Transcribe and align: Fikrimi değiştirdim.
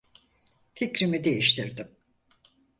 Fikrimi 0.75 1.23
değiştirdim. 1.23 1.97